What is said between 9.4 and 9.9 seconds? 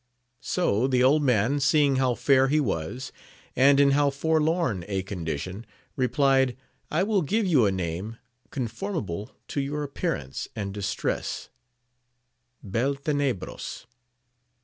to your